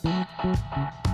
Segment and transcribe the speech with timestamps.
[0.00, 1.07] Thank you.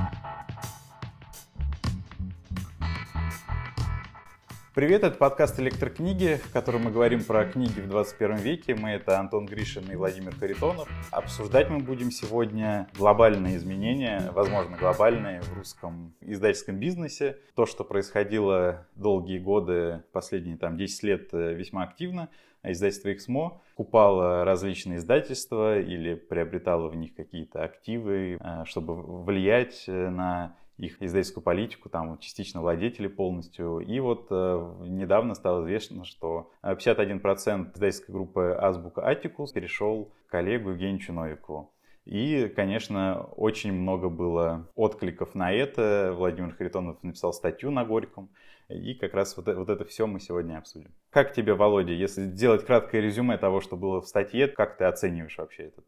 [4.75, 8.75] Привет, это подкаст «Электрокниги», в котором мы говорим про книги в 21 веке.
[8.75, 10.89] Мы— это Антон Гришин и Владимир Харитонов.
[11.13, 17.39] Обсуждать мы будем сегодня глобальные изменения, возможно, глобальные в русском издательском бизнесе.
[17.55, 22.29] То, что происходило долгие годы, последние там 10 лет э, весьма активно.
[22.65, 30.11] Издательство «Эксмо» купало различные издательства или приобретало в них какие-то активы, э, чтобы влиять э,
[30.11, 33.79] на их издательскую политику, там частично владетели полностью.
[33.79, 41.13] И вот э, недавно стало известно, что 51% издательской группы Азбука Атикус перешел коллегу Евгению
[41.13, 41.71] Новикову.
[42.05, 46.13] И, конечно, очень много было откликов на это.
[46.15, 48.29] Владимир Харитонов написал статью на Горьком.
[48.69, 50.91] И как раз вот, вот это все мы сегодня обсудим.
[51.11, 55.37] Как тебе, Володя, если сделать краткое резюме того, что было в статье, как ты оцениваешь
[55.39, 55.87] вообще этот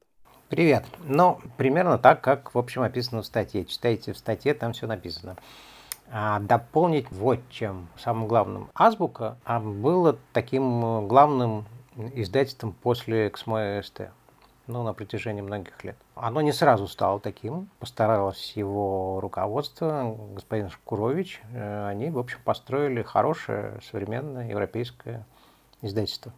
[0.49, 0.85] Привет.
[1.03, 3.65] Ну, примерно так, как, в общем, описано в статье.
[3.65, 5.37] Читайте в статье, там все написано.
[6.09, 7.89] А дополнить вот чем.
[7.99, 8.71] Самым главным.
[8.73, 11.65] Азбука а было таким э, главным
[12.15, 14.03] издательством после Эксмо СТ.
[14.69, 15.97] Ну, на протяжении многих лет.
[16.15, 17.69] Оно не сразу стало таким.
[17.81, 21.43] Постаралось его руководство, господин Шкурович.
[21.55, 25.27] Э, они, в общем, построили хорошее, современное европейское
[25.83, 26.33] издательство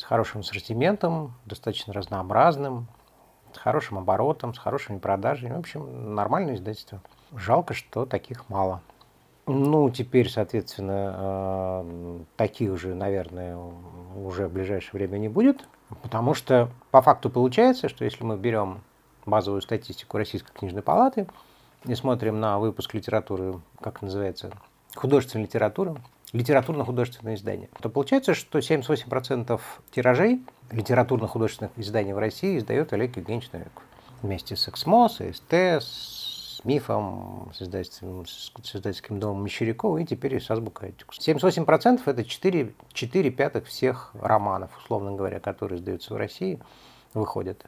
[0.00, 2.86] с хорошим ассортиментом, достаточно разнообразным,
[3.52, 5.54] с хорошим оборотом, с хорошими продажами.
[5.54, 7.02] В общем, нормальное издательство.
[7.36, 8.80] Жалко, что таких мало.
[9.46, 13.58] Ну, теперь, соответственно, э, таких же, наверное,
[14.16, 15.68] уже в ближайшее время не будет,
[16.02, 18.80] потому что по факту получается, что если мы берем
[19.26, 21.26] базовую статистику Российской книжной палаты
[21.84, 24.50] и смотрим на выпуск литературы, как называется,
[24.94, 25.96] художественной литературы,
[26.32, 33.82] литературно-художественное издание, то получается, что 78% тиражей литературно-художественных изданий в России издает Олег Евгеньевич Новиков.
[34.22, 40.34] Вместе с Эксмо, с СТ, с Мифом, с издательским, с издательским домом Мещерякова и теперь
[40.34, 41.18] и с Азбукой Этикус.
[41.26, 46.60] 78% это 4, 4 пятых всех романов, условно говоря, которые издаются в России,
[47.14, 47.64] выходят.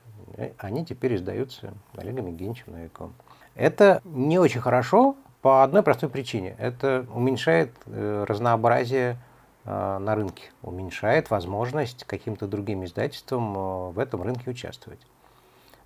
[0.59, 3.15] Они теперь издаются Олегом Евгеньевичем Новиковым.
[3.55, 6.55] Это не очень хорошо, по одной простой причине.
[6.59, 9.19] Это уменьшает э, разнообразие
[9.65, 15.01] э, на рынке, уменьшает возможность каким-то другим издательствам э, в этом рынке участвовать.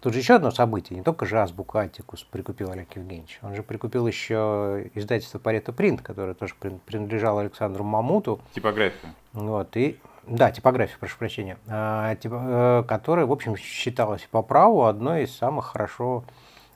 [0.03, 0.99] Тут же еще одно событие.
[0.99, 3.41] Не только же Азбук Атикус прикупил Олег Евгеньевич.
[3.43, 8.41] Он же прикупил еще издательство Парето Принт, которое тоже принадлежало Александру Мамуту.
[8.55, 9.15] Типография.
[9.33, 11.57] Вот, и, да, типография, прошу прощения.
[11.67, 16.25] А, типа, которая, в общем, считалась по праву одной из самых хорошо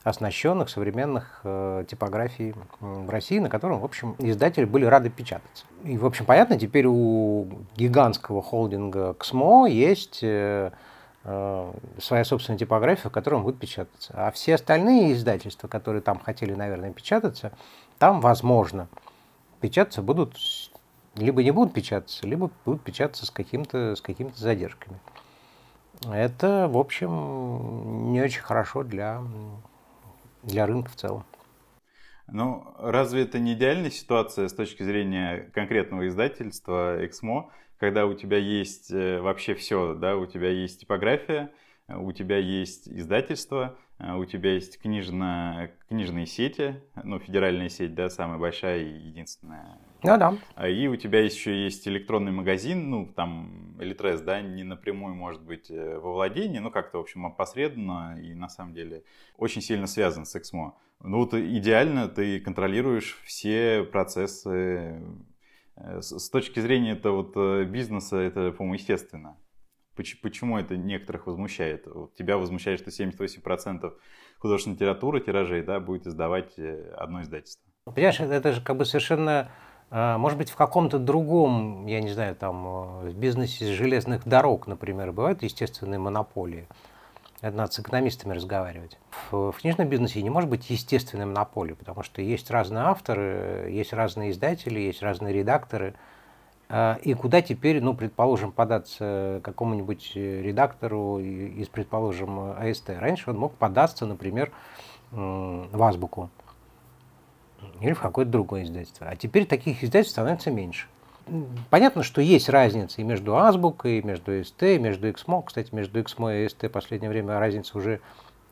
[0.03, 5.67] оснащенных современных э, типографий в России, на котором, в общем, издатели были рады печататься.
[5.85, 10.71] И, в общем, понятно, теперь у гигантского холдинга КСМО есть э,
[11.25, 14.15] э, своя собственная типография, в которой он будет печататься.
[14.17, 17.53] А все остальные издательства, которые там хотели, наверное, печататься,
[17.99, 18.89] там, возможно,
[19.61, 20.39] печататься будут,
[21.15, 24.99] либо не будут печататься, либо будут печататься с, каким-то, с какими-то задержками.
[26.11, 29.21] Это, в общем, не очень хорошо для
[30.43, 31.25] для рынка в целом.
[32.33, 38.37] Ну, разве это не идеальная ситуация с точки зрения конкретного издательства Эксмо, когда у тебя
[38.37, 41.51] есть э, вообще все, да, у тебя есть типография,
[41.89, 48.11] у тебя есть издательство, э, у тебя есть книжно, книжные сети, ну, федеральная сеть, да,
[48.11, 49.79] самая большая и единственная.
[50.03, 50.35] Ну да.
[50.55, 55.43] А и у тебя еще есть электронный магазин, ну, там, Элитрес, да, не напрямую, может
[55.43, 59.05] быть, э, во владении, но как-то, в общем, опосредованно и, на самом деле,
[59.37, 60.77] очень сильно связан с Эксмо.
[61.01, 65.03] Ну, вот идеально ты контролируешь все процессы.
[65.77, 67.35] С точки зрения это вот
[67.69, 69.37] бизнеса, это, по-моему, естественно.
[69.97, 71.87] Почему это некоторых возмущает?
[72.17, 73.93] Тебя возмущает, что 78%
[74.39, 77.71] художественной литературы, тиражей, да, будет издавать э, одно издательство.
[77.85, 79.51] Понимаешь, это же как бы совершенно,
[79.91, 85.13] может быть, в каком-то другом, я не знаю, там, э, в бизнесе железных дорог, например,
[85.13, 86.67] бывают естественные монополии.
[87.41, 88.99] Это надо с экономистами разговаривать.
[89.31, 93.93] В, в книжном бизнесе не может быть естественной монополии, потому что есть разные авторы, есть
[93.93, 95.95] разные издатели, есть разные редакторы–
[96.73, 102.91] а, и куда теперь, ну, предположим, податься какому-нибудь редактору из, предположим, АСТ?
[102.91, 104.53] Раньше он мог податься, например,
[105.11, 106.31] в Азбуку
[107.81, 109.09] или в какое-то другое издательство.
[109.09, 110.87] А теперь таких издательств становится меньше.
[111.71, 115.43] Понятно, что есть разница и между Азбукой, и между СТ, и между Эксмо.
[115.43, 118.01] Кстати, между Эксмо и СТ в последнее время разница уже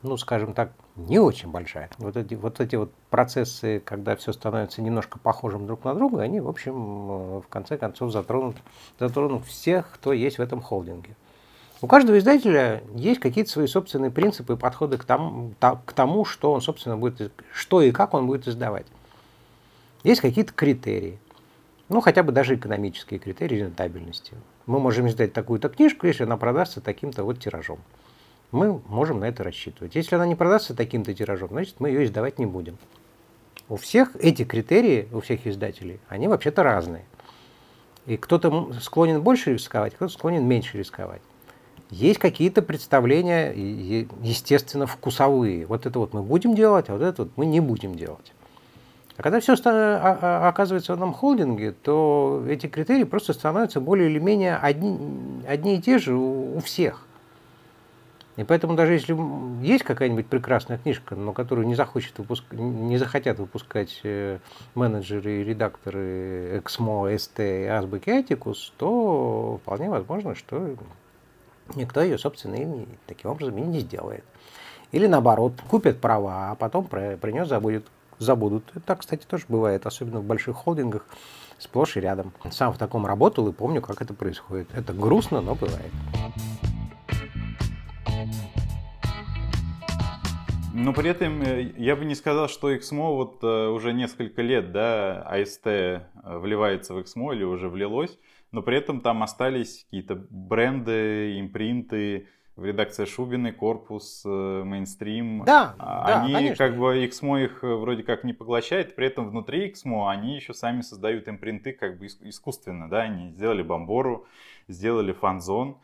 [0.01, 1.89] ну, скажем так, не очень большая.
[1.97, 6.39] Вот эти, вот эти вот процессы, когда все становится немножко похожим друг на друга, они,
[6.39, 8.55] в общем, э, в конце концов затронут,
[8.97, 11.15] затронут всех, кто есть в этом холдинге.
[11.81, 16.51] У каждого издателя есть какие-то свои собственные принципы и подходы к тому, к тому, что
[16.51, 18.85] он, собственно, будет, что и как он будет издавать.
[20.03, 21.19] Есть какие-то критерии.
[21.89, 24.33] Ну, хотя бы даже экономические критерии рентабельности.
[24.65, 27.79] Мы можем издать такую-то книжку, если она продастся таким-то вот тиражом.
[28.51, 29.95] Мы можем на это рассчитывать.
[29.95, 32.77] Если она не продастся таким-то тиражом, значит, мы ее издавать не будем.
[33.67, 37.05] У всех эти критерии, у всех издателей, они вообще-то разные.
[38.05, 41.21] И кто-то склонен больше рисковать, кто-то склонен меньше рисковать.
[41.91, 43.51] Есть какие-то представления,
[44.21, 45.65] естественно, вкусовые.
[45.65, 48.31] Вот это вот мы будем делать, а вот это вот мы не будем делать.
[49.19, 54.09] А когда все а, а, оказывается в одном холдинге, то эти критерии просто становятся более
[54.09, 54.97] или менее одни,
[55.45, 57.05] одни и те же у, у всех.
[58.37, 59.13] И поэтому даже если
[59.61, 62.45] есть какая-нибудь прекрасная книжка, но которую не, захочет выпуск...
[62.53, 64.39] не захотят выпускать э,
[64.73, 70.77] менеджеры и редакторы Эксмо, СТ и Азбуки Атикус, то вполне возможно, что
[71.75, 74.23] никто ее, собственно, и таким образом и не сделает.
[74.93, 77.85] Или наоборот, купят права, а потом про, про нее забудет
[78.19, 78.63] забудут.
[78.75, 81.05] Это, кстати, тоже бывает, особенно в больших холдингах,
[81.57, 82.31] сплошь и рядом.
[82.51, 84.69] Сам в таком работал и помню, как это происходит.
[84.73, 85.91] Это грустно, но бывает.
[90.81, 94.71] Но при этом э, я бы не сказал, что XMO вот э, уже несколько лет,
[94.71, 98.17] да, AST э, вливается в XMO или уже влилось,
[98.51, 102.27] но при этом там остались какие-то бренды, импринты,
[102.59, 105.43] в редакции Шубиной, Корпус, Мейнстрим.
[105.45, 106.67] Да, они да, конечно.
[106.67, 110.81] как бы XMO их вроде как не поглощает, при этом внутри XMO они еще сами
[110.81, 114.25] создают импринты как бы искусственно, да, они сделали Бомбору,
[114.67, 115.77] сделали Фанзон.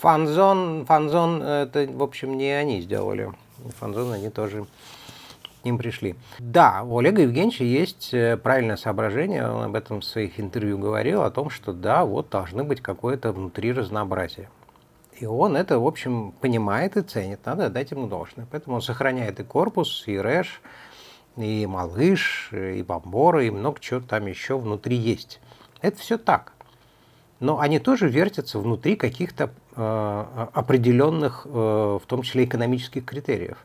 [0.00, 3.32] Фанзон, Фанзон, это, в общем, не они сделали.
[3.78, 4.66] Фанзон они тоже
[5.60, 6.16] к ним пришли.
[6.38, 11.22] Да, у Олега Евгеньевича есть э, правильное соображение, он об этом в своих интервью говорил,
[11.22, 14.48] о том, что да, вот должны быть какое-то внутри разнообразие.
[15.20, 18.46] И он это, в общем, понимает и ценит, надо дать ему должное.
[18.50, 20.62] Поэтому он сохраняет и корпус, и рэш,
[21.36, 25.40] и малыш, и бомборы, и много чего там еще внутри есть.
[25.82, 26.54] Это все так.
[27.38, 31.48] Но они тоже вертятся внутри каких-то э, определенных, э,
[32.02, 33.58] в том числе экономических критериев,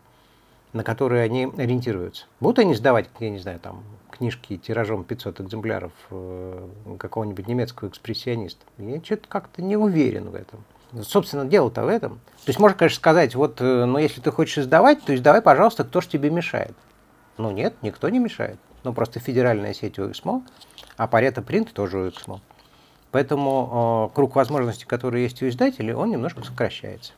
[0.74, 2.26] на которые они ориентируются.
[2.42, 3.82] Будут они сдавать, я не знаю, там,
[4.12, 6.68] книжки тиражом 500 экземпляров э,
[7.00, 8.66] какого-нибудь немецкого экспрессиониста?
[8.78, 10.66] Я что-то как-то не уверен в этом.
[11.04, 12.20] Собственно, дело-то в этом.
[12.46, 15.84] То есть можно, конечно, сказать, вот, э, но если ты хочешь издавать, то издавай, пожалуйста,
[15.84, 16.76] кто же тебе мешает?
[17.38, 18.58] Ну нет, никто не мешает.
[18.84, 20.44] Ну просто федеральная сеть у УХСМО,
[20.96, 22.40] а Парето Принт тоже у УХСМО.
[23.12, 27.14] Поэтому э, круг возможностей, которые есть у издателей, он немножко сокращается.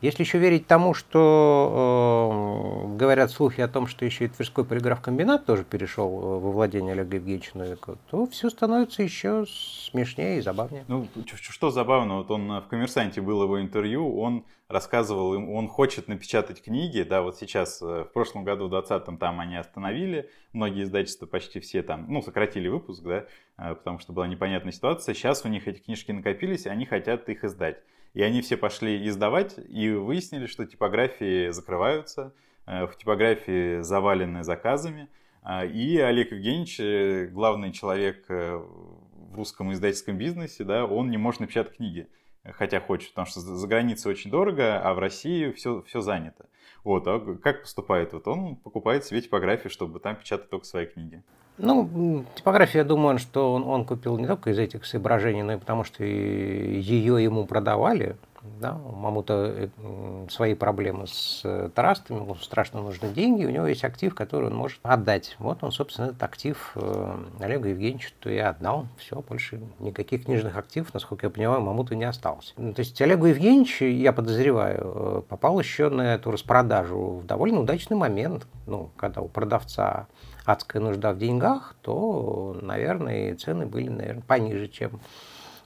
[0.00, 5.44] Если еще верить тому, что э, говорят слухи о том, что еще и Тверской полиграф-комбинат
[5.44, 10.84] тоже перешел э, во владение Олега Евгеньевича Новикова, то все становится еще смешнее и забавнее.
[10.88, 16.62] Ну, что забавно, вот он в «Коммерсанте» был его интервью, он рассказывал, он хочет напечатать
[16.62, 21.26] книги, да, вот сейчас, э, в прошлом году, в 2020 там они остановили, многие издательства
[21.26, 23.26] почти все там, ну, сократили выпуск, да,
[23.58, 27.44] э, потому что была непонятная ситуация, сейчас у них эти книжки накопились, они хотят их
[27.44, 27.82] издать.
[28.14, 32.34] И они все пошли издавать и выяснили, что типографии закрываются,
[32.66, 35.08] э, в типографии завалены заказами.
[35.42, 41.18] А, и Олег Евгеньевич, э, главный человек э, в русском издательском бизнесе, да, он не
[41.18, 42.08] может напечатать книги,
[42.44, 46.48] хотя хочет, потому что за границей очень дорого, а в России все, все занято.
[46.82, 48.12] Вот, а как поступает?
[48.12, 51.22] Вот он покупает себе типографию, чтобы там печатать только свои книги.
[51.62, 55.58] Ну, типография, я думаю, что он, он купил не только из этих соображений, но и
[55.58, 58.16] потому, что ее ему продавали.
[58.58, 58.78] Да?
[58.86, 63.84] У Мамута э, свои проблемы с э, трастами, ему страшно нужны деньги, у него есть
[63.84, 65.36] актив, который он может отдать.
[65.38, 68.86] Вот он, собственно, этот актив э, Олегу Евгеньевичу то и отдал.
[68.96, 72.54] Все, больше никаких книжных активов, насколько я понимаю, Мамуту не осталось.
[72.56, 77.96] Ну, то есть Олегу Евгеньевичу, я подозреваю, попал еще на эту распродажу в довольно удачный
[77.96, 80.06] момент, ну, когда у продавца
[80.44, 85.00] адская нужда в деньгах, то, наверное, цены были, наверное, пониже, чем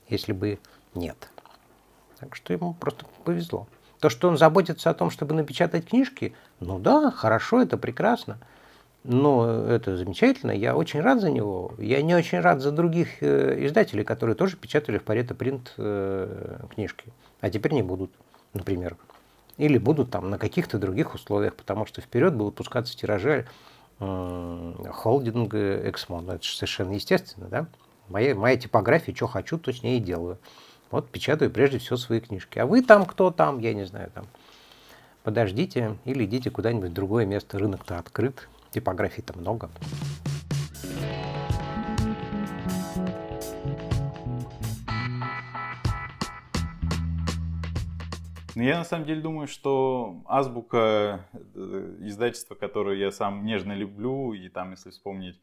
[0.09, 0.59] если бы
[0.93, 1.29] нет.
[2.19, 3.67] Так что ему просто повезло.
[3.99, 8.37] То, что он заботится о том, чтобы напечатать книжки, ну да, хорошо, это прекрасно.
[9.03, 11.75] Но это замечательно, я очень рад за него.
[11.77, 16.57] Я не очень рад за других э, издателей, которые тоже печатали в Парето Принт э,
[16.73, 18.11] книжки, а теперь не будут,
[18.53, 18.97] например.
[19.57, 23.45] Или будут там на каких-то других условиях, потому что вперед будут пускаться тиражи
[23.99, 26.21] холдинг Эксмо.
[26.21, 27.67] Ну, это совершенно естественно, да?
[28.09, 30.37] Моя, моя типография, что хочу, то с ней и делаю.
[30.91, 32.59] Вот печатаю прежде всего свои книжки.
[32.59, 34.25] А вы там кто там, я не знаю, там.
[35.23, 37.57] Подождите или идите куда-нибудь в другое место.
[37.57, 39.69] Рынок-то открыт, типографий-то много.
[48.55, 54.47] Я на самом деле думаю, что Азбука, э, издательство, которое я сам нежно люблю, и
[54.47, 55.39] там, если вспомнить,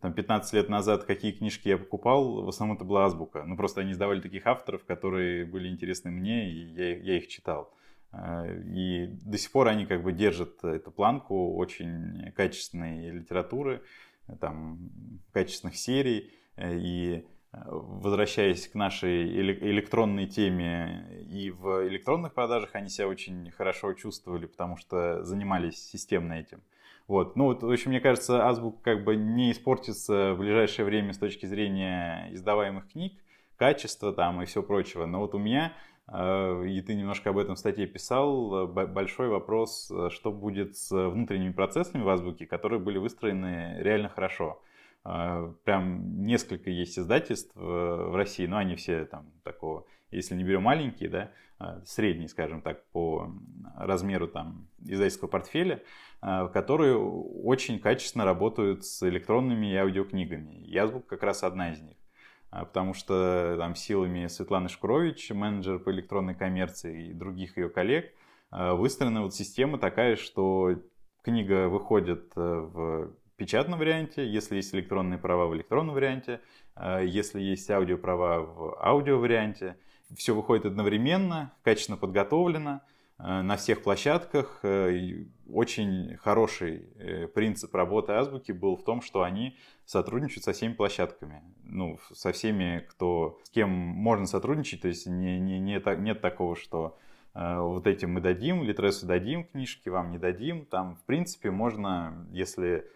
[0.00, 3.44] там 15 лет назад какие книжки я покупал, в основном это была Азбука.
[3.44, 7.70] Ну, просто они издавали таких авторов, которые были интересны мне, и я, я их читал.
[8.12, 13.82] Э, и до сих пор они как бы держат эту планку очень качественной литературы,
[14.40, 14.90] там,
[15.32, 16.32] качественных серий.
[16.56, 17.26] Э, и
[17.66, 24.76] возвращаясь к нашей электронной теме, и в электронных продажах они себя очень хорошо чувствовали, потому
[24.76, 26.62] что занимались системно этим.
[27.06, 27.36] Вот.
[27.36, 31.18] Ну, вот, в общем, мне кажется, Азбук как бы не испортится в ближайшее время с
[31.18, 33.12] точки зрения издаваемых книг,
[33.56, 35.04] качества там и все прочего.
[35.04, 35.74] Но вот у меня
[36.06, 40.90] Э, и ты немножко об этом в статье писал, большой вопрос, э, что будет с
[40.90, 44.60] внутренними процессами в азбуке, которые были выстроены реально хорошо.
[45.04, 50.62] Э, прям несколько есть издательств в России, но они все там такого, если не берем
[50.62, 51.30] маленькие, да,
[51.84, 53.32] средние, скажем так, по
[53.76, 55.82] размеру там издательского портфеля,
[56.20, 60.64] которые очень качественно работают с электронными и аудиокнигами.
[60.64, 61.96] И Азбук как раз одна из них.
[62.54, 68.12] А, потому что там силами Светланы Шкурович, менеджер по электронной коммерции и других ее коллег,
[68.52, 70.76] а, выстроена вот система такая, что
[71.22, 76.40] книга выходит э, в печатном варианте, если есть электронные права в электронном варианте,
[76.74, 79.76] а, если есть аудиоправа в аудио варианте.
[80.16, 82.82] Все выходит одновременно, качественно подготовлено,
[83.18, 84.60] Э, на всех площадках.
[84.62, 90.72] Э, очень хороший э, принцип работы Азбуки был в том, что они сотрудничают со всеми
[90.72, 91.42] площадками.
[91.62, 94.82] Ну, со всеми, кто, с кем можно сотрудничать.
[94.82, 96.98] То есть не, не, не, нет такого, что
[97.34, 100.66] вот этим мы дадим, Литресу дадим книжки, вам не дадим.
[100.66, 102.88] Там, в принципе, можно, если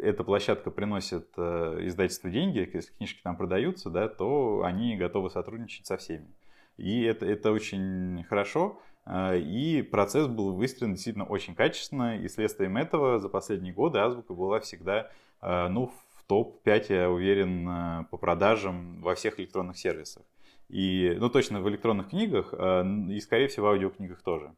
[0.00, 5.96] эта площадка приносит издательству деньги, если книжки там продаются, да, то они готовы сотрудничать со
[5.96, 6.28] всеми.
[6.76, 8.80] И это, это очень хорошо.
[9.04, 14.32] А, и процесс был выстроен действительно очень качественно, и следствием этого за последние годы Азбука
[14.32, 15.10] была всегда
[15.42, 20.22] ну, в топ-5, я уверен, по продажам во всех электронных сервисах.
[20.68, 24.54] И, ну, точно в электронных книгах, и, скорее всего, в аудиокнигах тоже.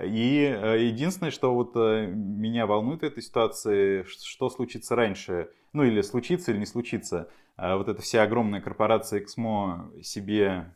[0.00, 6.50] И единственное, что вот меня волнует в этой ситуации, что случится раньше, ну или случится
[6.50, 10.72] или не случится, вот эта вся огромная корпорация Exmo себе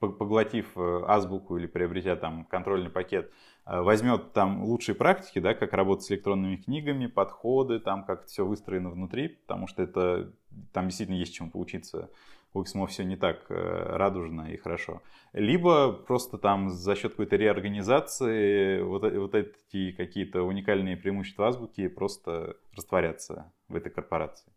[0.00, 3.30] поглотив э, азбуку или приобретя там контрольный пакет,
[3.66, 8.46] э, возьмет там лучшие практики, да, как работать с электронными книгами, подходы, там как все
[8.46, 10.32] выстроено внутри, потому что это
[10.72, 12.10] там действительно есть чему поучиться.
[12.52, 13.54] У XMO все не так э,
[13.96, 15.02] радужно и хорошо.
[15.32, 22.56] Либо просто там за счет какой-то реорганизации вот, вот эти какие-то уникальные преимущества азбуки просто
[22.74, 24.50] растворятся в этой корпорации.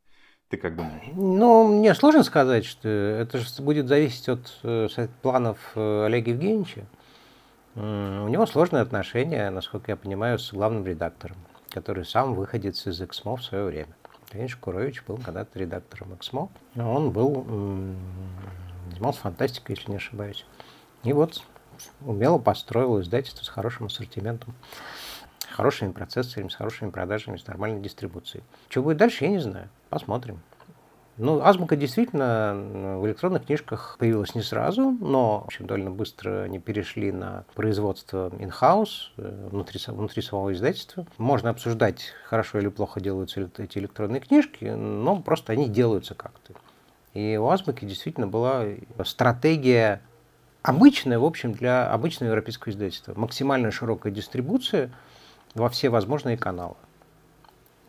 [0.50, 1.04] Ты как думаешь?
[1.14, 4.88] Ну, мне сложно сказать, что это же будет зависеть от э,
[5.22, 6.86] планов э, Олега Евгеньевича.
[7.76, 11.38] У него сложные отношения, насколько я понимаю, с главным редактором,
[11.72, 13.96] который сам выходец из Эксмо в свое время.
[14.34, 16.50] Евгений Шкурович был когда-то редактором Эксмо.
[16.76, 17.46] Он был,
[18.90, 20.46] занимался фантастикой, если не ошибаюсь.
[21.04, 21.44] И вот
[22.02, 24.56] умело построил издательство с хорошим ассортиментом,
[25.52, 28.44] хорошими процессорами, с хорошими продажами, с нормальной дистрибуцией.
[28.70, 29.70] Что будет дальше, я не знаю.
[29.90, 30.42] Посмотрим.
[31.18, 32.56] Ну, азбука действительно
[33.00, 38.30] в электронных книжках появилась не сразу, но в общем, довольно быстро они перешли на производство
[38.30, 41.06] in-house, э, внутри, внутри самого издательства.
[41.20, 46.54] Можно обсуждать, хорошо или плохо делаются эти электронные книжки, но просто они делаются как-то.
[47.14, 48.66] И у азбуки действительно была
[49.06, 50.02] стратегия
[50.64, 53.14] обычная, в общем, для обычного европейского издательства.
[53.16, 54.90] Максимально широкая дистрибуция
[55.54, 56.76] во все возможные каналы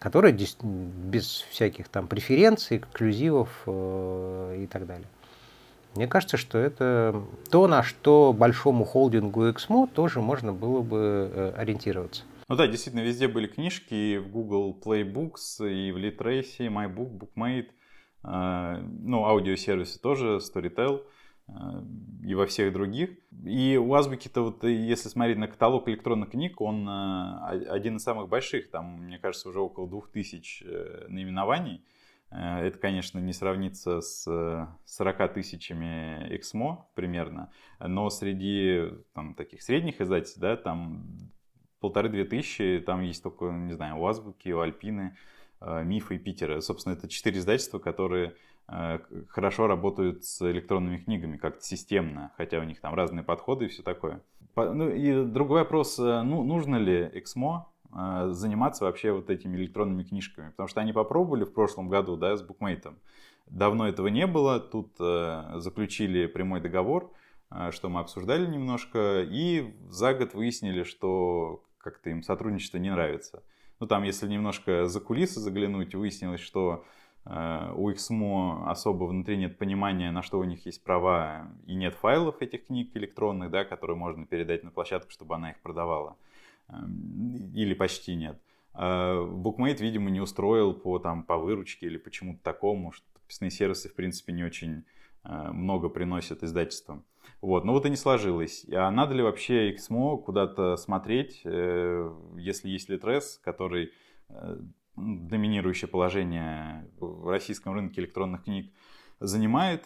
[0.04, 5.06] которые без всяких там преференций, эксклюзивов э, и так далее.
[5.94, 11.54] Мне кажется, что это то, на что большому холдингу Exmo тоже можно было бы э,
[11.56, 12.24] ориентироваться.
[12.48, 17.68] Ну да, действительно, везде были книжки, и в Google Playbooks, и в Litracy, MyBook, BookMate,
[18.24, 21.00] э, ну, аудиосервисы тоже, Storytel
[22.24, 23.10] и во всех других.
[23.44, 28.28] И у Азбуки-то вот, если смотреть на каталог электронных книг, он э, один из самых
[28.28, 31.84] больших, там, мне кажется, уже около двух тысяч э, наименований.
[32.30, 34.24] Э, это, конечно, не сравнится с
[34.86, 41.04] 40 тысячами Эксмо примерно, но среди там, таких средних издательств, да, там
[41.80, 45.16] полторы-две тысячи, там есть только, не знаю, у Азбуки, у Альпины,
[45.60, 46.60] Мифа и Питера.
[46.60, 48.34] Собственно, это четыре издательства, которые Э,
[49.28, 53.82] хорошо работают с электронными книгами как-то системно, хотя у них там разные подходы и все
[53.82, 54.22] такое.
[54.56, 60.04] Ну и другой вопрос, э, ну, нужно ли Эксмо э, заниматься вообще вот этими электронными
[60.04, 62.98] книжками, потому что они попробовали в прошлом году, да, с букмейтом.
[63.46, 67.12] Давно этого не было, тут заключили прямой договор,
[67.72, 73.42] что мы обсуждали немножко, и за год выяснили, что как-то им сотрудничество не нравится.
[73.80, 79.56] Ну, там, если немножко за кулисы заглянуть, выяснилось, что э, у XMO особо внутри нет
[79.56, 83.96] понимания, на что у них есть права, и нет файлов этих книг электронных, да, которые
[83.96, 86.16] можно передать на площадку, чтобы она их продавала.
[86.68, 86.74] Э,
[87.54, 88.40] или почти нет.
[88.74, 93.88] Э, Bookmate, видимо, не устроил по, там, по выручке или почему-то такому, что подписные сервисы,
[93.88, 94.84] в принципе, не очень
[95.24, 97.04] э, много приносят издательствам.
[97.40, 98.66] Вот, но вот и не сложилось.
[98.72, 103.92] А надо ли вообще XMO куда-то смотреть, э, если есть Litres, который
[104.28, 104.58] э,
[104.96, 108.72] доминирующее положение в российском рынке электронных книг
[109.20, 109.84] занимает,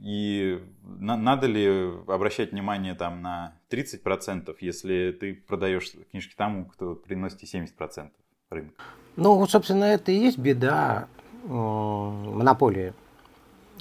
[0.00, 6.94] и на, надо ли обращать внимание там на 30%, если ты продаешь книжки тому, кто
[6.94, 8.10] приносит 70%
[8.50, 8.82] рынка?
[9.16, 11.06] Ну, вот, собственно, это и есть беда
[11.44, 12.94] монополии.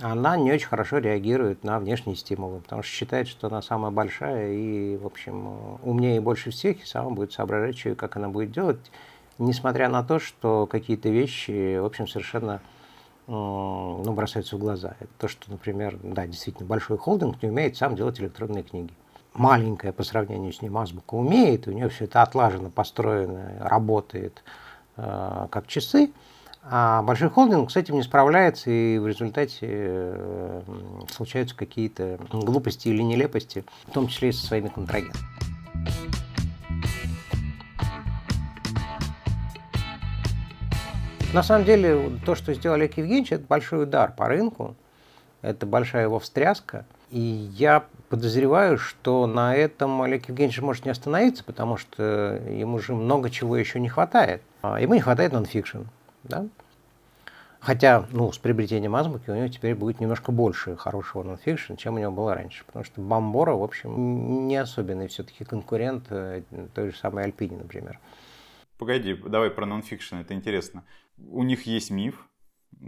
[0.01, 4.53] Она не очень хорошо реагирует на внешние стимулы, потому что считает, что она самая большая
[4.53, 8.51] и, в общем, умнее больше всех, и сама будет соображать, что и как она будет
[8.51, 8.91] делать,
[9.41, 12.61] несмотря на то, что какие-то вещи, в общем, совершенно
[13.27, 14.95] ну, бросаются в глаза.
[14.99, 18.93] Это то, что, например, да, действительно, большой холдинг не умеет сам делать электронные книги.
[19.33, 24.43] Маленькая по сравнению с ним азбука умеет, у нее все это отлажено, построено, работает
[24.97, 26.11] э, как часы,
[26.63, 30.61] а большой холдинг с этим не справляется, и в результате э,
[31.09, 35.40] случаются какие-то глупости или нелепости, в том числе и со своими контрагентами.
[41.33, 44.75] На самом деле, то, что сделал Олег Евгеньевич, это большой удар по рынку,
[45.41, 46.85] это большая его встряска.
[47.09, 52.93] И я подозреваю, что на этом Олег Евгеньевич может не остановиться, потому что ему же
[52.93, 54.41] много чего еще не хватает.
[54.61, 55.83] А ему не хватает нонфикшн.
[56.23, 56.47] Да?
[57.61, 61.99] Хотя, ну, с приобретением азбуки у него теперь будет немножко больше хорошего нонфикшн, чем у
[61.99, 62.65] него было раньше.
[62.65, 66.41] Потому что Бомбора, в общем, не особенный все-таки конкурент э,
[66.73, 67.99] той же самой Альпине, например.
[68.81, 70.83] Погоди, давай про нонфикшн, это интересно.
[71.19, 72.27] У них есть миф,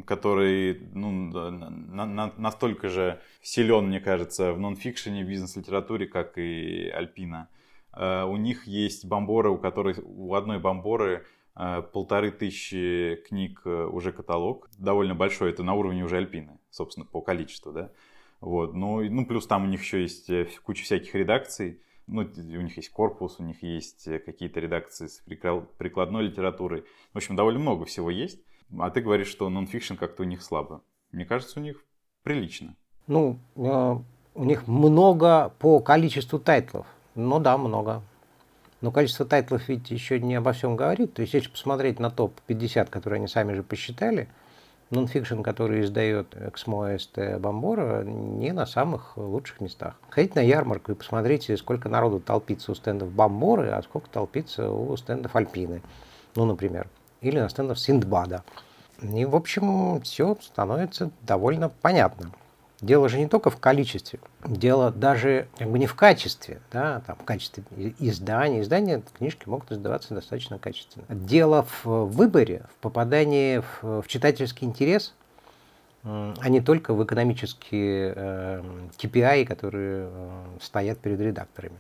[0.06, 6.90] который ну, на, на, настолько же силен, мне кажется, в нонфикшене, в бизнес-литературе, как и
[6.90, 7.48] Альпина.
[7.96, 13.86] Uh, у них есть бомборы, у которой у одной бомборы Э, полторы тысячи книг э,
[13.86, 17.92] уже каталог, довольно большой, это на уровне уже Альпины, собственно, по количеству, да.
[18.42, 22.62] Вот, ну, ну, плюс там у них еще есть э, куча всяких редакций, ну, у
[22.62, 25.22] них есть корпус, у них есть какие-то редакции с
[25.78, 26.84] прикладной литературой.
[27.14, 28.40] В общем, довольно много всего есть.
[28.80, 30.84] А ты говоришь, что нонфикшн как-то у них слабо.
[31.12, 31.84] Мне кажется, у них
[32.24, 32.76] прилично.
[33.08, 36.88] Ну, у них много по количеству тайтлов.
[37.16, 38.02] Ну да, много.
[38.82, 41.14] Но количество тайтлов ведь еще не обо всем говорит.
[41.14, 44.28] То есть, если посмотреть на топ-50, которые они сами же посчитали,
[44.94, 49.96] нонфикшн, который издает Эксмо-АСТ, Бомбора, не на самых лучших местах.
[50.10, 54.96] Ходите на ярмарку и посмотрите, сколько народу толпится у стендов Бомборы, а сколько толпится у
[54.98, 55.82] стендов Альпины,
[56.36, 56.88] ну, например,
[57.22, 58.44] или на стендах Синдбада.
[59.02, 62.32] И, в общем, все становится довольно понятно.
[62.84, 67.16] Дело же не только в количестве, дело даже как бы не в качестве, да, там,
[67.16, 67.64] в качестве
[67.98, 68.60] издания.
[68.60, 71.06] Издания книжки могут издаваться достаточно качественно.
[71.08, 75.14] Дело в выборе, в попадании в, в читательский интерес,
[76.04, 78.64] а не только в экономические э,
[78.98, 81.78] KPI, которые э, стоят перед редакторами.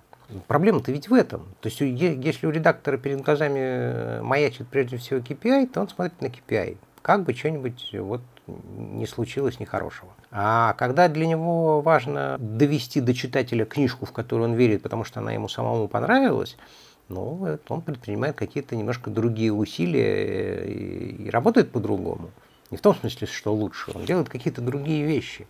[0.47, 1.53] Проблема-то ведь в этом.
[1.59, 6.21] То есть если у редактора перед глазами э, маячит прежде всего KPI, то он смотрит
[6.21, 6.77] на KPI.
[7.01, 10.12] Как бы что-нибудь вот не случилось нехорошего.
[10.35, 15.19] А когда для него важно довести до читателя книжку, в которую он верит, потому что
[15.19, 16.57] она ему самому понравилась,
[17.07, 22.31] ну, он предпринимает какие-то немножко другие усилия и, работает по-другому.
[22.71, 23.91] Не в том смысле, что лучше.
[23.93, 25.45] Он делает какие-то другие вещи.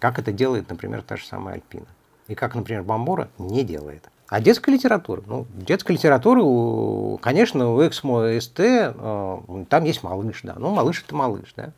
[0.00, 1.86] Как это делает, например, та же самая Альпина.
[2.26, 4.10] И как, например, Бомбора не делает.
[4.26, 5.22] А детская литература?
[5.26, 10.54] Ну, детская литература, конечно, у Эксмо СТ э, там есть малыш, да.
[10.58, 11.72] Ну, малыш это малыш, да.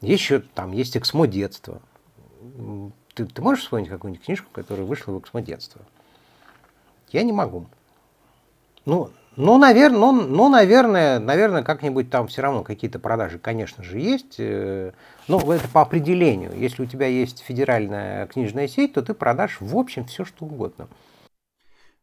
[0.00, 1.80] Еще там есть Эксмо детство.
[3.14, 5.82] Ты, ты можешь вспомнить какую-нибудь книжку, которая вышла в Эксмо детство?
[7.10, 7.66] Я не могу.
[8.86, 13.98] Ну, ну, наверное, ну, ну, наверное, наверное, как-нибудь там все равно какие-то продажи, конечно же,
[13.98, 14.36] есть.
[14.38, 14.92] Э,
[15.28, 16.52] ну, это по определению.
[16.56, 20.88] Если у тебя есть федеральная книжная сеть, то ты продашь, в общем, все, что угодно.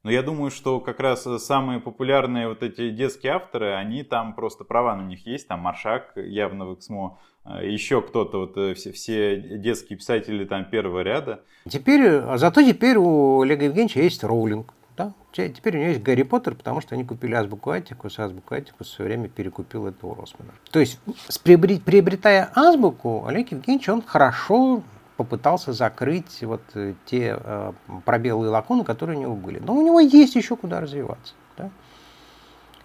[0.07, 4.63] Но я думаю, что как раз самые популярные вот эти детские авторы, они там просто
[4.63, 5.49] права на них есть.
[5.49, 10.63] Там Маршак явно в Эксмо, э, еще кто-то, вот э, все, все детские писатели там
[10.63, 11.41] первого ряда.
[11.67, 14.73] Теперь, зато теперь у Олега Евгеньевича есть Роулинг.
[14.95, 15.11] Да?
[15.33, 18.93] Теперь у него есть Гарри Поттер, потому что они купили Азбуку Атикус, Азбуку Атикус в
[18.93, 20.53] свое время перекупил этого Росмана.
[20.71, 20.99] То есть,
[21.43, 24.83] приобретая Азбуку, Олег Евгеньевич, он хорошо
[25.17, 26.61] попытался закрыть вот
[27.05, 27.73] те
[28.05, 29.59] пробелы и лакуны, которые у него были.
[29.59, 31.33] Но у него есть еще куда развиваться.
[31.57, 31.69] Да?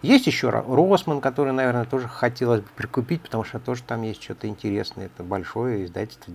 [0.00, 4.48] Есть еще Росман, который, наверное, тоже хотелось бы прикупить, потому что тоже там есть что-то
[4.48, 5.06] интересное.
[5.06, 6.32] Это большое издательство,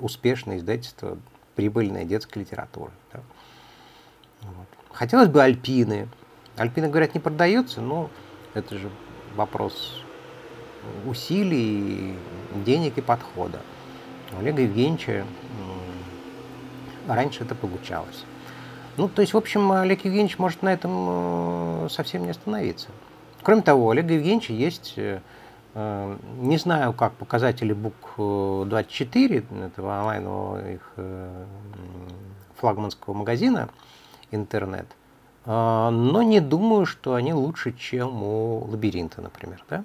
[0.00, 1.16] успешное издательство,
[1.54, 2.90] прибыльная детская литература.
[3.12, 3.20] Да.
[4.42, 4.66] Вот.
[4.92, 6.08] Хотелось бы Альпины.
[6.56, 8.10] Альпины, говорят, не продается, но
[8.52, 8.90] это же
[9.34, 10.02] вопрос
[11.06, 12.18] усилий,
[12.64, 13.60] денег и подхода.
[14.32, 15.24] У Олега Евгеньевича
[17.08, 18.24] раньше это получалось.
[18.96, 22.88] Ну, то есть, в общем, Олег Евгеньевич может на этом э, совсем не остановиться.
[23.42, 25.20] Кроме того, у Олега Евгеньевича есть, э,
[25.74, 30.92] э, не знаю, как показатели БУК-24, этого онлайнового их
[32.56, 33.68] флагманского магазина
[34.30, 34.86] интернет,
[35.44, 39.62] но не думаю, что они лучше, чем у лабиринта, например.
[39.68, 39.84] Да?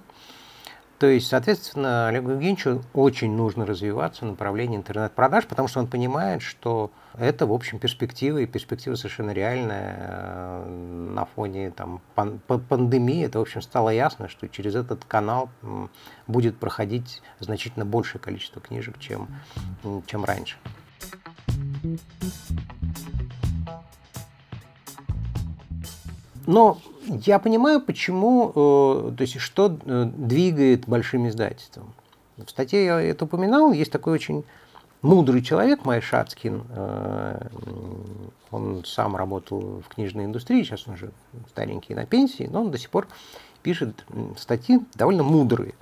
[1.01, 6.43] То есть, соответственно, Олегу Евгеньевичу очень нужно развиваться в направлении интернет-продаж, потому что он понимает,
[6.43, 9.95] что это, в общем, перспектива, и перспектива совершенно реальная.
[9.97, 15.49] Э, на фоне там, пан пандемии это, в общем, стало ясно, что через этот канал
[16.27, 19.27] будет проходить значительно большее количество книжек, чем,
[20.05, 20.57] чем раньше.
[26.45, 26.77] Но
[27.25, 31.93] я понимаю, почему, э, то есть что э, двигает большим издательством.
[32.37, 34.43] В статье я это упоминал, есть такой очень
[35.01, 37.47] мудрый человек, Май Шацкин, э,
[38.51, 41.11] он сам работал в книжной индустрии, сейчас он уже
[41.49, 43.07] старенький на пенсии, но он до сих пор
[43.61, 44.05] пишет
[44.37, 45.73] статьи довольно мудрые.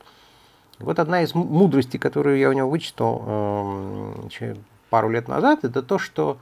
[0.79, 4.23] Вот одна из мудростей, которую я у него вычитал
[4.89, 6.37] пару лет назад, это то, что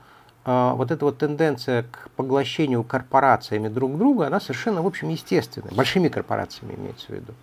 [0.48, 5.74] вот эта вот тенденция к поглощению корпорациями друг друга, она совершенно, в общем, естественная.
[5.74, 7.34] Большими корпорациями имеется в виду.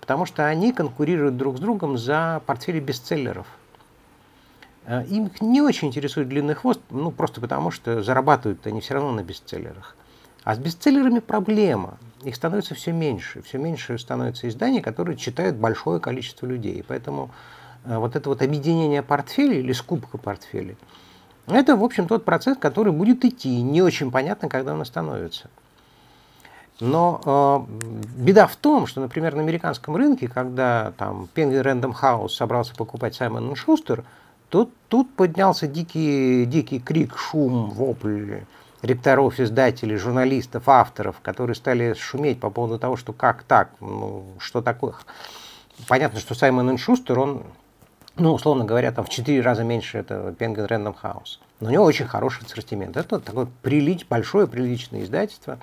[0.00, 3.46] Потому что они конкурируют друг с другом за портфели бестселлеров.
[4.86, 9.12] А, им не очень интересует длинный хвост, ну, просто потому что зарабатывают они все равно
[9.12, 9.94] на бестселлерах.
[10.42, 11.96] А с бестселлерами проблема.
[12.24, 13.40] Их становится все меньше.
[13.42, 16.84] Все меньше становится изданий, которые читают большое количество людей.
[16.88, 17.30] Поэтому
[17.84, 20.76] а, вот это вот объединение портфелей или скупка портфелей–
[21.46, 23.62] это, в общем, тот процесс, который будет идти.
[23.62, 25.48] Не очень понятно, когда он остановится.
[26.80, 32.30] Но э, беда в том, что, например, на американском рынке, когда там Penguin Random House
[32.30, 34.04] собрался покупать Саймон Шустер,
[34.50, 38.40] тут, тут поднялся дикий, дикий крик, шум, вопль
[38.82, 44.60] ректоров, издателей, журналистов, авторов, которые стали шуметь по поводу того, что как так, ну, что
[44.60, 44.94] такое.
[45.88, 47.42] Понятно, что Саймон Шустер, он
[48.16, 51.38] ну, условно говоря, там в 4 раза меньше этого Penguin Random House.
[51.60, 52.96] Но у него очень хороший ассортимент.
[52.96, 55.58] Это такое прилич, большое приличное издательство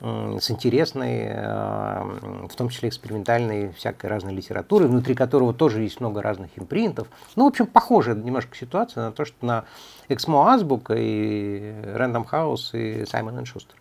[0.00, 6.20] с интересной, э, в том числе экспериментальной всякой разной литературой, внутри которого тоже есть много
[6.20, 7.08] разных импринтов.
[7.34, 9.64] Ну, в общем, похожая немножко ситуация на то, что на
[10.10, 13.74] Exmo Азбука и Random House и Simon Schuster.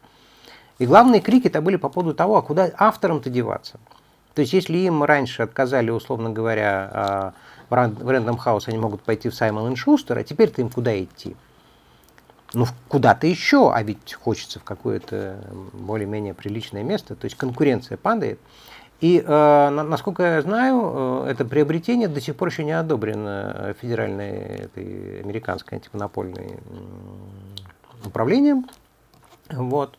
[0.80, 3.78] И главные крики-то были по поводу того, а куда авторам-то деваться.
[4.36, 7.34] То есть, если им раньше отказали, условно говоря, а,
[7.69, 11.36] в Random House они могут пойти в Simon Schuster, а теперь-то им куда идти?
[12.54, 18.39] Ну, куда-то еще, а ведь хочется в какое-то более-менее приличное место, то есть конкуренция падает.
[19.01, 24.30] И, э, насколько я знаю, э, это приобретение до сих пор еще не одобрено федеральной
[24.30, 26.60] этой американской антимонопольной
[28.06, 28.67] управлением.
[29.49, 29.97] Вот.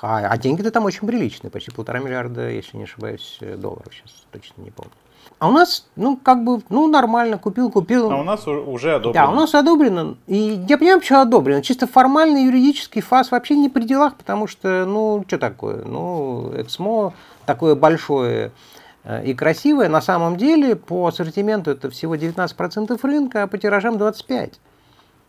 [0.00, 4.62] А, а деньги-то там очень приличные, почти полтора миллиарда, если не ошибаюсь, долларов, сейчас точно
[4.62, 4.92] не помню.
[5.38, 8.10] А у нас, ну, как бы, ну, нормально, купил, купил.
[8.10, 9.26] А у нас уже одобрено.
[9.26, 10.16] Да, у нас одобрено.
[10.26, 11.62] И я понимаю, почему одобрено.
[11.62, 15.84] Чисто формальный юридический фаз вообще не при делах, потому что, ну, что такое?
[15.84, 17.12] Ну, Эксмо
[17.46, 18.50] такое большое
[19.04, 19.88] э, и красивое.
[19.88, 24.54] На самом деле, по ассортименту это всего 19% рынка, а по тиражам 25%.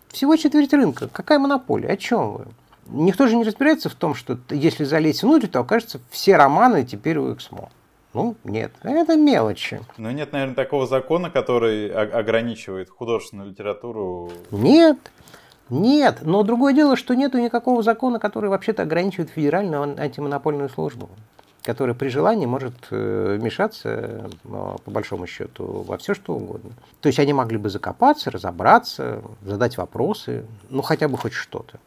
[0.10, 1.08] Всего четверть рынка.
[1.08, 1.90] Какая монополия?
[1.90, 2.46] О чем вы?
[2.88, 7.20] Никто же не разбирается в том, что если залезть внутрь, то окажется все романы теперь
[7.20, 7.70] у Эксмо.
[8.14, 9.82] Ну, нет, это мелочи.
[9.98, 14.32] Но нет, наверное, такого закона, который ограничивает художественную литературу.
[14.52, 14.98] Нет,
[15.70, 16.20] нет.
[16.22, 21.10] Но другое дело, что нету никакого закона, который вообще-то ограничивает федеральную антимонопольную службу
[21.62, 26.72] которая при желании может э, вмешаться, э, по большому счету, во все что угодно.
[27.02, 31.80] То есть они могли бы закопаться, разобраться, задать вопросы, ну хотя бы хоть что-то.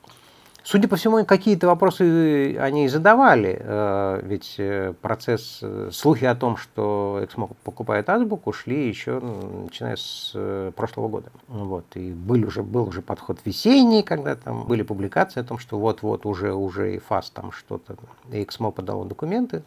[0.64, 6.56] Судя по всему, какие-то вопросы они задавали, э, ведь э, процесс, э, слухи о том,
[6.56, 10.36] что Эксмо покупает Азбуку, шли еще начиная с
[10.76, 11.30] прошлого года.
[11.48, 11.84] Вот.
[11.94, 16.26] И был уже, был уже подход весенний, когда там были публикации о том, что вот-вот
[16.26, 17.96] уже, уже и ФАС там что-то,
[18.30, 19.64] Эксмо подало документы.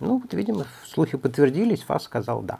[0.00, 2.58] Ну, вот, видимо, слухи подтвердились, ФАС сказал «да».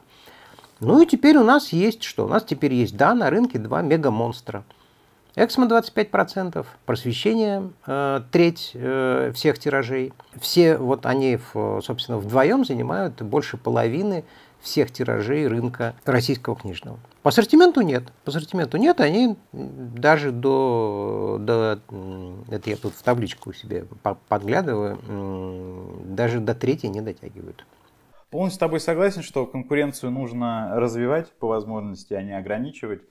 [0.79, 2.25] Ну и теперь у нас есть что?
[2.25, 4.63] У нас теперь есть, да, на рынке два мега-монстра.
[5.35, 10.13] Эксмо 25%, просвещение э, треть э, всех тиражей.
[10.39, 14.25] Все вот они, в, собственно, вдвоем занимают больше половины
[14.61, 16.99] всех тиражей рынка российского книжного.
[17.23, 18.03] По ассортименту нет.
[18.23, 21.79] По ассортименту нет, они даже до, до
[22.49, 23.85] это я тут в табличку себе
[24.29, 24.99] подглядываю,
[26.05, 27.65] даже до третьей не дотягивают.
[28.29, 33.01] Полностью с тобой согласен, что конкуренцию нужно развивать по возможности, а не ограничивать.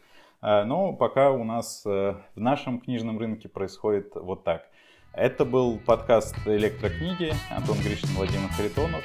[0.43, 4.65] А, но пока у нас э, в нашем книжном рынке происходит вот так.
[5.13, 7.33] Это был подкаст «Электрокниги».
[7.55, 9.03] Антон Гришин, Владимир Харитонов.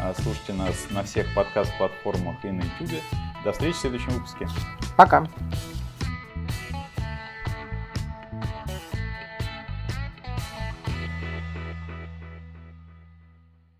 [0.00, 3.02] А, слушайте нас на всех подкаст-платформах и на YouTube.
[3.44, 4.48] До встречи в следующем выпуске.
[4.96, 5.26] Пока.